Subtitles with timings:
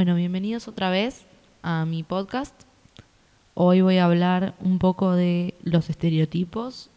[0.00, 1.26] Bueno, bienvenidos otra vez
[1.60, 2.54] a mi podcast.
[3.52, 6.88] Hoy voy a hablar un poco de los estereotipos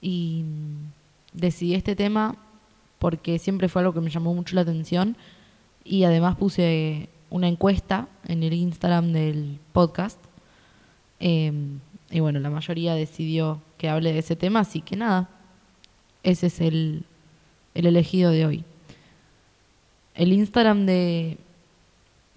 [0.00, 0.44] y
[1.32, 2.34] decidí este tema
[2.98, 5.16] porque siempre fue algo que me llamó mucho la atención
[5.84, 10.18] y además puse una encuesta en el Instagram del podcast
[11.20, 11.78] em,
[12.10, 15.30] y bueno, la mayoría decidió que hable de ese tema, así que nada,
[16.24, 17.04] ese es el,
[17.76, 18.64] el elegido de hoy.
[20.16, 21.38] El Instagram de,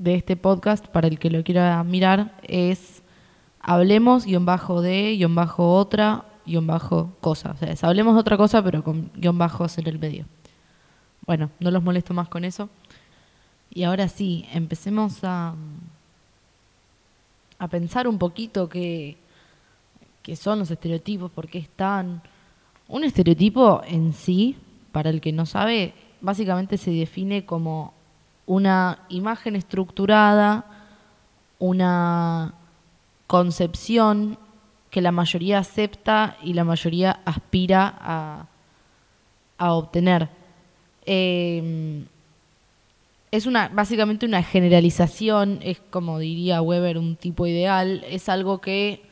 [0.01, 3.03] de este podcast, para el que lo quiera mirar, es
[3.59, 7.51] hablemos guion bajo de guion bajo otra guion bajo cosa.
[7.51, 10.25] O sea, es hablemos de otra cosa, pero con guion bajos en el medio.
[11.27, 12.67] Bueno, no los molesto más con eso.
[13.69, 15.53] Y ahora sí, empecemos a,
[17.59, 19.17] a pensar un poquito qué,
[20.23, 22.23] qué son los estereotipos, por qué están.
[22.87, 24.57] Un estereotipo en sí,
[24.91, 27.93] para el que no sabe, básicamente se define como
[28.45, 30.65] una imagen estructurada,
[31.59, 32.53] una
[33.27, 34.37] concepción
[34.89, 38.47] que la mayoría acepta y la mayoría aspira
[39.57, 40.27] a, obtener.
[41.05, 42.05] Em,
[43.29, 49.03] es una, básicamente una generalización, es como diría Weber, un tipo ideal, es algo que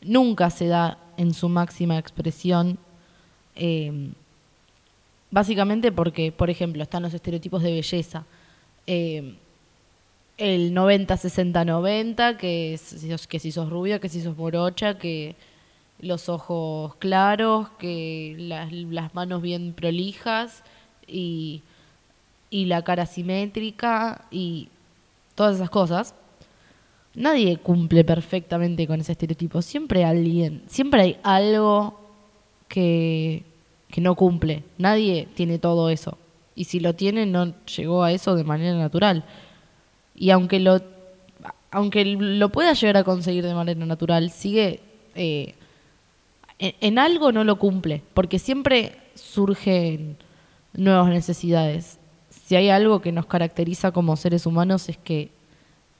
[0.00, 2.78] nunca se da en su máxima expresión.
[3.56, 4.14] Em,
[5.30, 8.24] Básicamente porque, por ejemplo, están los estereotipos de belleza.
[8.86, 9.34] Eh,
[10.38, 12.78] el 90-60-90, que,
[13.28, 15.34] que si sos rubia, que si sos morocha, que
[15.98, 20.62] los ojos claros, que las, manos bien prolijas
[21.06, 21.62] y,
[22.50, 24.68] y la cara simétrica y
[25.34, 26.14] todas esas cosas.
[27.14, 29.62] Nadie cumple perfectamente con ese estereotipo.
[29.62, 31.98] Siempre alguien, siempre hay algo
[32.68, 33.42] que
[33.90, 34.62] que no cumple.
[34.78, 36.18] Nadie tiene todo eso.
[36.56, 39.24] Y si lo tiene, no llegó a eso de manera natural.
[40.16, 40.80] Y aunque lo,
[41.70, 44.80] aunque lo pueda llegar a conseguir de manera natural, sigue...
[45.14, 45.54] Eh,
[46.58, 50.16] en, algo no lo cumple, porque siempre surgen
[50.72, 51.98] nuevas necesidades.
[52.30, 55.30] Si hay algo que nos caracteriza como seres humanos es que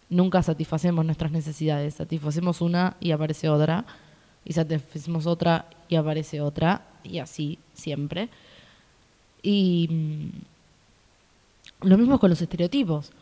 [0.08, 1.94] nunca satisfacemos nuestras necesidades.
[1.94, 3.84] Satisfacemos una y aparece otra,
[4.44, 8.30] y satisfacemos otra y aparece otra, y así siempre.
[9.46, 10.28] Y mm,
[11.88, 13.12] lo mismo con los estereotipos.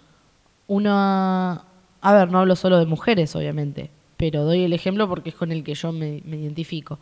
[0.67, 1.65] Una,
[2.01, 5.53] a ver, no hablo solo de mujeres, obviamente, pero doy el ejemplo porque es con
[5.53, 6.99] el que yo me, identifico.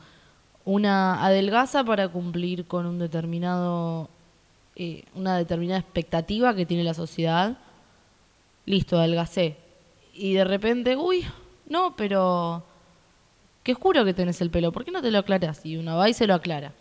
[0.65, 4.09] Una adelgaza para cumplir con un determinado,
[4.75, 7.59] eh, una determinada expectativa que tiene la sociedad.
[8.67, 9.57] Listo, adelgacé.
[10.15, 11.25] Y de repente, uy,
[11.69, 12.65] no, pero
[13.63, 15.65] qué oscuro que tenés el pelo, ¿por qué no te lo aclaras?
[15.65, 16.73] Y una va y se lo aclara.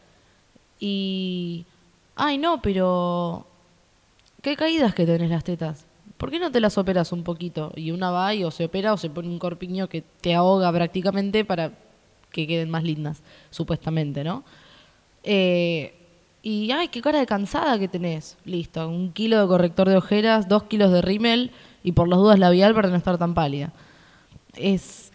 [0.80, 1.66] Y,
[2.24, 3.48] ay no, pero,
[4.44, 5.88] qué caídas que tenés las tetas.
[6.18, 7.74] ¿Por qué no te las operas un poquito?
[7.76, 10.72] Y una va y o se opera o se pone un corpiño que te ahoga
[10.72, 11.72] prácticamente para
[12.32, 14.44] que queden más lindas, supuestamente, ¿no?
[15.24, 15.96] Eh,
[16.44, 18.38] y, ay, qué cara de cansada que tenés.
[18.46, 21.50] Listo, un kilo de corrector de ojeras, dos kilos de rímel
[21.84, 23.74] y por las dudas labial para no estar tan pálida.
[24.56, 25.12] Es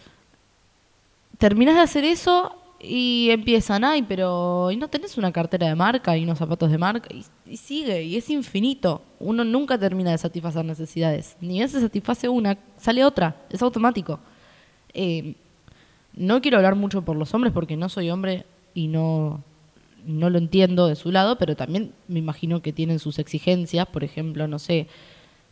[1.37, 6.15] terminás de hacer eso y empiezan, ay, pero ¿y no tenés una cartera de marca
[6.15, 7.09] y unos zapatos de marca?
[7.45, 9.01] Y, sigue, y es infinito.
[9.19, 11.35] Uno nunca termina de satisfacer necesidades.
[11.41, 14.19] Ni bien se satisface una, sale otra, es automático.
[14.93, 15.33] Eh,
[16.15, 18.45] no quiero hablar mucho por los hombres porque no soy hombre
[18.75, 19.43] y no,
[20.05, 24.03] no lo entiendo de su lado, pero también me imagino que tienen sus exigencias, por
[24.03, 24.87] ejemplo, no sé,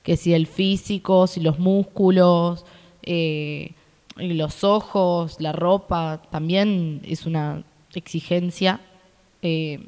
[0.03, 2.65] que si el físico, si los músculos,
[3.01, 3.73] eh,
[4.15, 8.79] los ojos, la ropa, también es una exigencia.
[9.41, 9.87] Eh,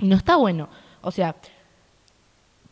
[0.00, 0.68] no está bueno.
[1.02, 1.36] O sea,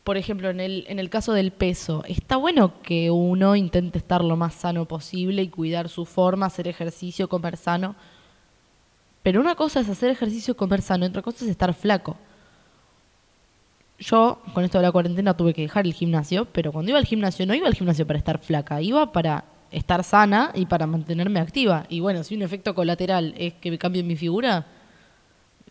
[0.05, 4.23] por ejemplo, en el, en el caso del peso, está bueno que uno intente estar
[4.23, 7.97] lo más sano posible y cuidar su forma, hacer ejercicio, comer sano.
[9.23, 12.19] Pero una cosa es hacer ejercicio, comer sano, y otra cosa es estar flaco.
[13.99, 17.07] Yo, con esto de la cuarentena, tuve que dejar el gimnasio, pero cuando iba al
[17.07, 21.41] gimnasio no iba al gimnasio para estar flaca, iba para estar sana y para mantenerme
[21.41, 21.85] activa.
[21.89, 24.65] Y bueno, si un efecto colateral es que me cambie mi figura,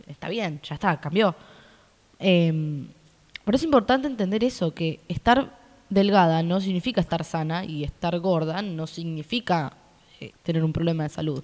[0.05, 1.35] está bien, ya está, cambió.
[2.19, 2.85] Eh,
[3.45, 5.57] pero es importante entender eso, que estar
[5.89, 9.73] delgada no significa estar sana y estar gorda no significa
[10.19, 11.43] eh, tener un problema de salud.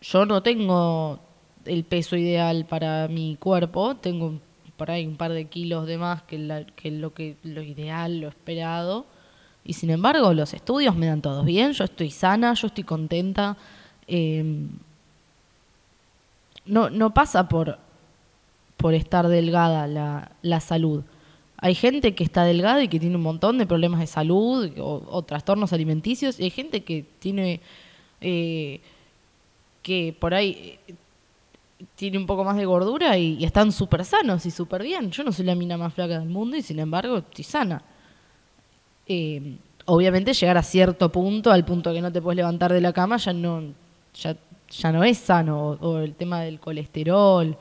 [0.00, 1.20] Yo no tengo
[1.64, 4.40] el peso ideal para mi cuerpo, tengo
[4.76, 8.28] por ahí un par de kilos de más que, que lo que lo ideal, lo
[8.28, 9.06] esperado
[9.70, 13.56] y sin embargo, los estudios me dan todos bien, yo estoy sana, yo estoy contenta.
[14.08, 14.68] Em,
[16.66, 17.78] no, no pasa por,
[18.76, 21.04] por estar delgada la, la salud.
[21.58, 25.22] Hay gente que está delgada y que tiene un montón de problemas de salud o,
[25.22, 26.40] trastornos alimenticios.
[26.40, 27.60] Y hay gente que tiene,
[28.20, 28.80] eh,
[29.84, 30.94] que por ahí eh,
[31.94, 35.12] tiene un poco más de gordura y, están súper sanos y súper bien.
[35.12, 37.84] Yo no soy la mina más flaca del mundo y sin embargo estoy sana.
[39.12, 42.92] Eh, obviamente llegar a cierto punto, al punto que no te puedes levantar de la
[42.92, 43.64] cama, ya no,
[44.14, 44.36] ya,
[44.70, 45.70] ya no es sano.
[45.80, 47.56] o el tema del colesterol.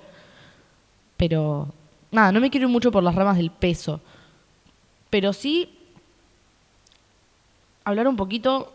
[1.18, 1.74] Pero
[2.12, 4.00] nada, no me quiero mucho por las ramas del peso,
[5.10, 5.70] pero sí
[7.84, 8.72] hablar un poquito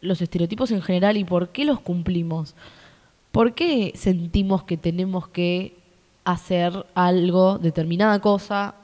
[0.00, 2.54] los estereotipos en general y por qué los cumplimos.
[3.32, 5.76] ¿Por qué sentimos que tenemos que
[6.24, 8.76] hacer algo, determinada cosa,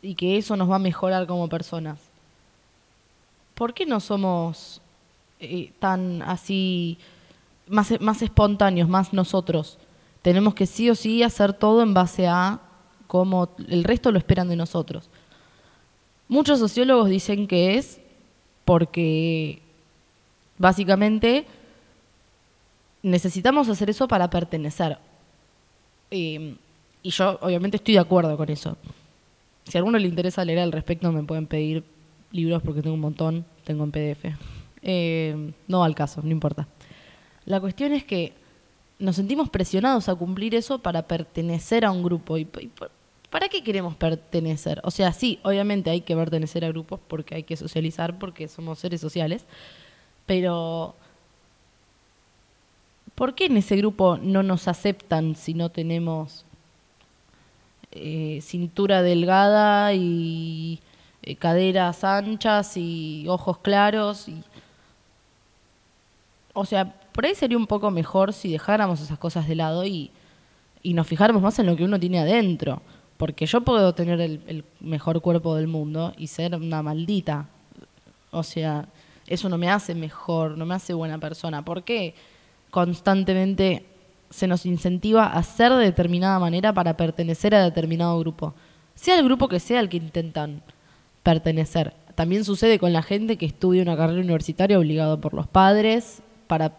[0.00, 2.11] y que eso nos va a mejorar como personas?
[3.54, 4.80] ¿Por qué no somos
[5.40, 6.98] eh, tan así,
[7.66, 9.78] más, más espontáneos, más nosotros?
[10.22, 12.60] Tenemos que sí o sí hacer todo en base a
[13.06, 15.10] como el resto lo esperan de nosotros.
[16.28, 18.00] Muchos sociólogos dicen que es
[18.64, 19.60] porque
[20.56, 21.44] básicamente
[23.02, 24.96] necesitamos hacer eso para pertenecer.
[26.10, 26.56] y
[27.02, 28.76] yo obviamente estoy de acuerdo con eso.
[29.64, 31.84] Si a alguno le interesa leer al respecto, me pueden pedir
[32.32, 34.36] libros porque tengo un montón, tengo en PDF.
[34.82, 36.66] Eh, no al caso, no importa.
[37.44, 38.32] La cuestión es que
[38.98, 42.38] nos sentimos presionados a cumplir eso para pertenecer a un grupo.
[42.38, 42.44] y
[43.32, 44.80] ¿para qué queremos pertenecer?
[44.84, 48.78] O sea, sí, obviamente hay que pertenecer a grupos porque hay que socializar, porque somos
[48.78, 49.44] seres sociales,
[50.26, 50.94] pero
[53.14, 56.44] ¿por qué en ese grupo no nos aceptan si no tenemos
[57.90, 60.80] eh, cintura delgada y
[61.22, 64.26] eh, caderas anchas y ojos claros?
[66.54, 70.10] O sea, por ahí sería un poco mejor si dejáramos esas cosas de lado y,
[70.82, 72.82] y nos fijáramos más en lo que uno tiene adentro.
[73.16, 77.46] Porque yo puedo tener el, mejor cuerpo del mundo y ser una maldita.
[78.32, 78.88] O sea,
[79.28, 81.64] eso no me hace mejor, no me hace buena persona.
[81.64, 82.14] ¿Por qué
[82.70, 83.86] constantemente
[84.30, 88.54] se nos incentiva a ser de determinada manera para pertenecer a determinado grupo?
[88.96, 90.60] Sea el grupo que sea el que intentan
[91.22, 91.94] pertenecer.
[92.14, 96.76] También sucede con la gente que estudia una carrera universitaria obligado por los padres para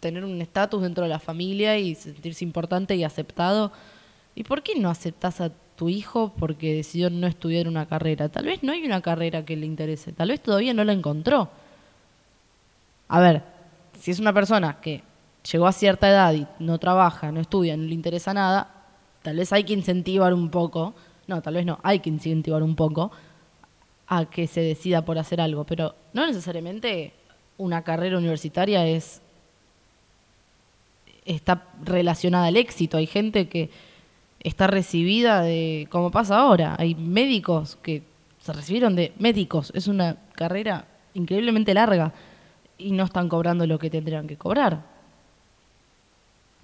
[0.00, 3.72] tener un estatus dentro de la familia y sentirse importante y aceptado.
[4.34, 8.28] ¿Y por qué no aceptas a tu hijo porque decidió no estudiar una carrera.
[8.28, 11.48] Tal vez no hay una carrera que le interese, tal vez todavía no la encontró.
[13.08, 13.42] A ver,
[13.98, 15.02] si es una persona que
[15.50, 18.86] llegó a cierta edad y no trabaja, no estudia, no le interesa nada,
[19.22, 20.94] tal vez hay que incentivar un poco,
[21.26, 23.10] no, tal vez no, hay que incentivar un poco
[24.14, 27.14] a que se decida por hacer algo, pero no necesariamente
[27.56, 29.22] una carrera universitaria es
[31.24, 32.98] está relacionada al éxito.
[32.98, 33.70] Hay gente que
[34.40, 38.02] está recibida de, como pasa ahora, hay médicos que
[38.38, 40.84] se recibieron de médicos, es una carrera
[41.14, 42.12] increíblemente larga
[42.76, 44.82] y no están cobrando lo que tendrían que cobrar.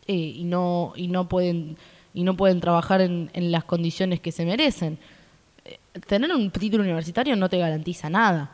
[0.07, 1.79] Eh, y no y no pueden
[2.13, 4.99] y no pueden trabajar en, en las condiciones que se merecen.
[6.07, 8.51] Tener un título universitario no te garantiza nada.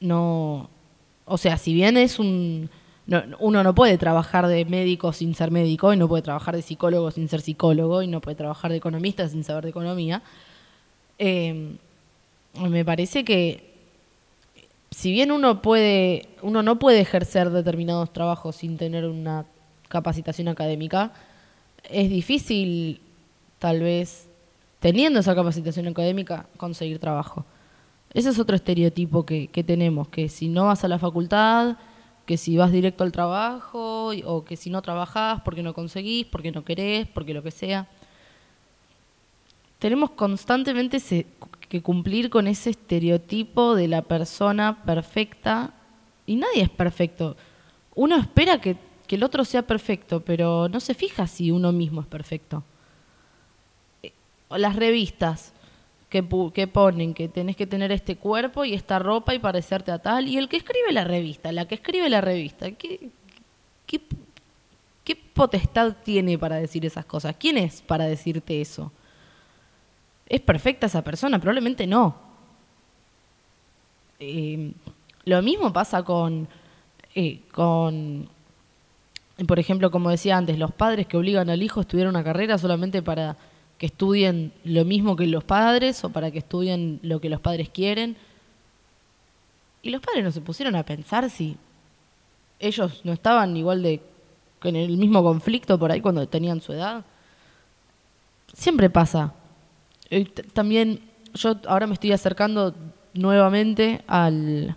[0.00, 0.70] No,
[1.26, 2.70] o sea, si bien es un
[3.40, 7.10] uno no puede trabajar de médico sin ser médico y no puede trabajar de psicólogo
[7.10, 10.22] sin ser psicólogo y no puede trabajar de economista sin saber de economía.
[11.18, 11.76] Eh,
[12.54, 13.70] me parece que
[14.90, 19.44] si bien uno puede, uno no puede ejercer determinados trabajos sin tener una
[19.88, 21.12] capacitación académica,
[21.88, 23.00] es difícil,
[23.58, 24.28] tal vez,
[24.80, 27.44] teniendo esa capacitación académica, conseguir trabajo.
[28.12, 31.76] Ese es otro estereotipo que, que tenemos, que si no vas a la facultad,
[32.26, 36.50] que si vas directo al trabajo o que si no trabajás porque no conseguís, porque
[36.50, 37.88] no querés, porque lo que sea.
[39.78, 40.98] Tenemos constantemente
[41.68, 45.72] que cumplir con ese estereotipo de la persona perfecta
[46.26, 47.36] y nadie es perfecto.
[47.94, 52.00] Uno espera que, que el otro sea perfecto, pero no se fija si uno mismo
[52.00, 52.62] es perfecto.
[54.50, 55.52] Las revistas
[56.10, 56.22] que,
[56.66, 60.28] ponen que tenés que tener este cuerpo y esta ropa y parecerte a tal.
[60.28, 63.10] Y el que escribe la revista, la que escribe la revista, ¿qué,
[63.86, 64.00] qué,
[65.04, 67.36] qué potestad tiene para decir esas cosas?
[67.38, 68.92] ¿Quién es para decirte eso?
[70.26, 71.38] ¿Es perfecta esa persona?
[71.38, 72.16] Probablemente no.
[74.18, 74.72] Eh,
[75.24, 76.48] lo mismo pasa con,
[77.14, 78.28] eh, con,
[79.46, 82.58] por ejemplo, como decía antes, los padres que obligan al hijo a estudiar una carrera
[82.58, 83.36] solamente para
[83.80, 87.70] que estudien lo mismo que los padres o para que estudien lo que los padres
[87.70, 88.14] quieren.
[89.80, 91.56] Y los padres no se pusieron a pensar si
[92.58, 94.02] ellos no estaban igual de
[94.64, 97.06] en el mismo conflicto por ahí cuando tenían su edad.
[98.52, 99.32] Siempre pasa.
[100.10, 101.00] eh, también
[101.32, 102.74] yo ahora me estoy acercando
[103.14, 104.76] nuevamente al,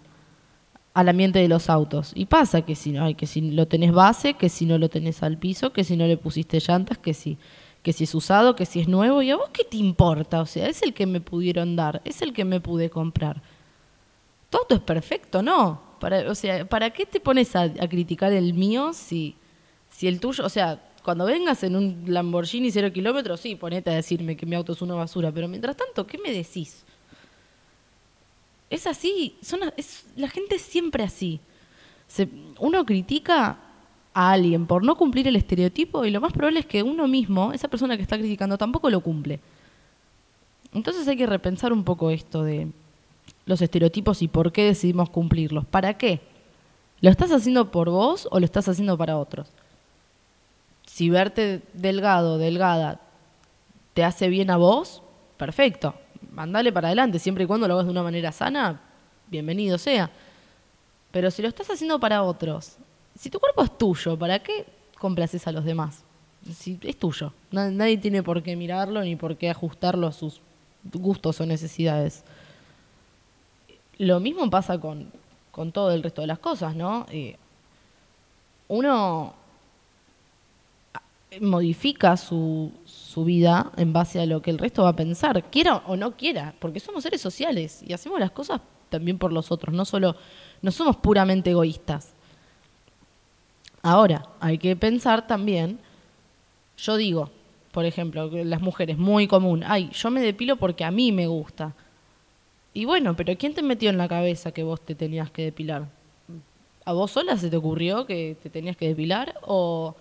[0.93, 2.13] al ambiente de los autos.
[2.15, 5.24] Y pasa que si, no, que si lo tenés base, que si no lo tenés
[5.24, 7.38] al piso, que si no le pusiste llantas, que si,
[7.83, 9.21] que si es usado, que si es nuevo.
[9.21, 10.41] ¿Y a vos qué te importa?
[10.41, 13.41] O sea, es el que me pudieron dar, es el que me pude comprar.
[14.49, 15.81] Todo es perfecto, ¿no?
[15.99, 19.35] Para, o sea, ¿para qué te pones a, criticar el mío si,
[19.89, 23.95] si el tuyo, o sea, cuando vengas en un Lamborghini cero kilómetros, sí, ponete a
[23.95, 26.83] decirme que mi auto es una basura, pero mientras tanto, ¿qué me decís?
[28.69, 31.41] Es así, son, es, la gente es siempre así.
[32.59, 33.57] Uno critica
[34.13, 37.53] a alguien por no cumplir el estereotipo y lo más probable es que uno mismo,
[37.53, 39.39] esa persona que está criticando, tampoco lo cumple.
[40.74, 42.67] Entonces hay que repensar un poco esto de
[43.46, 45.65] los estereotipos y por qué decidimos cumplirlos.
[45.65, 46.22] ¿Para qué?
[47.01, 49.48] ¿Lo estás haciendo por vos o lo estás haciendo para otros?
[50.86, 53.00] si verte delgado, delgada,
[53.96, 55.01] te hace bien a vos,
[55.38, 55.96] perfecto,
[56.32, 58.79] mandale para adelante, siempre y cuando lo hagas de una manera sana,
[59.27, 60.12] bienvenido sea.
[61.12, 62.77] Pero si lo estás haciendo para otros,
[63.17, 64.65] si tu cuerpo es tuyo, ¿para qué
[65.00, 66.03] complaces a los demás?
[66.53, 70.41] Si es tuyo, nadie tiene por qué mirarlo ni por qué ajustarlo a sus
[70.91, 72.24] gustos o necesidades.
[73.98, 75.12] Lo mismo pasa con,
[75.72, 77.05] todo el resto de las cosas, ¿no?
[77.12, 77.38] Eh,
[78.67, 79.36] uno
[81.41, 85.77] modifica su, su vida en base a lo que el resto va a pensar, quiera
[85.88, 89.74] o no quiera, porque somos seres sociales y hacemos las cosas también por los otros,
[89.74, 90.15] no solo,
[90.62, 92.12] no somos puramente egoístas.
[93.83, 95.77] Ahora, hay que pensar también,
[96.77, 97.29] yo digo,
[97.73, 101.73] por ejemplo, las mujeres, muy común, ay, yo me depilo porque a mí me gusta.
[102.73, 105.87] Y bueno, pero ¿quién te metió en la cabeza que vos te tenías que depilar?
[106.85, 109.35] ¿A vos sola se te ocurrió que te tenías que depilar?
[109.41, 109.95] ¿O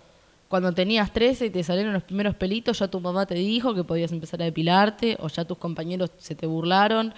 [0.47, 3.83] cuando tenías 13 y te salieron los primeros pelitos, ya tu mamá te dijo que
[3.83, 7.13] podías empezar a depilarte, o ya tus compañeros se te burlaron,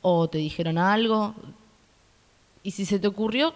[0.00, 1.34] o te dijeron algo.
[2.62, 3.54] Y si se te ocurrió,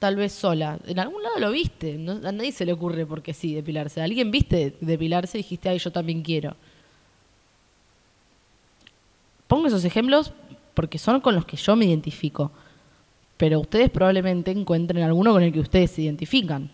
[0.00, 3.54] tal vez sola, en algún lado lo viste, a nadie se le ocurre porque sí
[3.54, 4.02] depilarse.
[4.02, 6.56] alguien viste depilarse y dijiste, ay, yo también quiero.
[9.46, 10.32] Pongo esos ejemplos
[10.74, 12.50] porque son con los que yo me identifico,
[13.36, 16.72] pero ustedes probablemente encuentren alguno con el que ustedes se identifican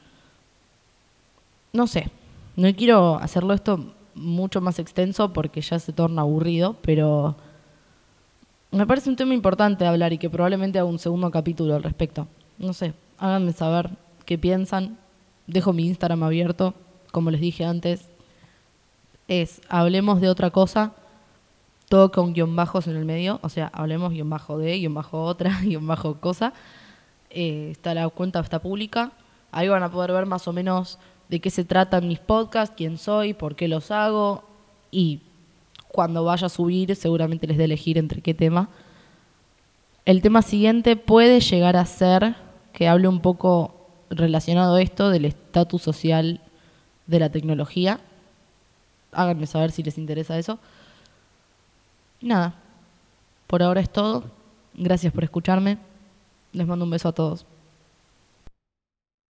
[1.77, 2.11] no sé,
[2.57, 3.79] no quiero hacerlo esto
[4.15, 7.37] mucho más extenso porque ya se torna aburrido, pero
[8.71, 12.27] me parece un tema importante hablar y que probablemente haga un segundo capítulo al respecto.
[12.59, 13.91] No sé, háganme saber
[14.25, 14.99] qué piensan.
[15.47, 16.75] Dejo mi Instagram abierto,
[17.13, 18.09] como les dije antes.
[19.29, 20.93] Es hablemos de otra cosa,
[21.89, 25.23] todo con guion bajos en el medio, o sea, hablemos guion bajo de, guion bajo
[25.23, 26.53] otra, guion bajo cosa.
[27.31, 29.13] Eh, está la cuenta, está pública.
[29.51, 32.99] Ahí van a poder ver más o menos de qué se tratan mis podcasts, quién
[32.99, 34.45] soy, por qué los hago
[34.91, 35.21] y
[35.89, 38.69] cuando vaya a subir seguramente les de elegir entre qué tema.
[40.05, 42.37] El tema siguiente puede llegar a ser
[42.77, 43.75] que hable un poco
[44.11, 46.43] relacionado a esto del estatus social
[47.07, 48.01] de la tecnología.
[49.13, 50.59] Háganme saber si les interesa eso.
[52.21, 52.53] nada,
[53.47, 54.25] por ahora es todo.
[54.75, 55.79] Gracias por escucharme.
[56.53, 57.47] Les mando un beso a todos.